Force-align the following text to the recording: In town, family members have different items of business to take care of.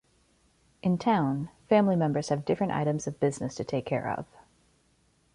In 0.81 0.97
town, 0.97 1.51
family 1.69 1.95
members 1.95 2.29
have 2.29 2.43
different 2.43 2.71
items 2.73 3.05
of 3.05 3.19
business 3.19 3.53
to 3.53 3.63
take 3.63 3.85
care 3.85 4.09
of. 4.09 4.25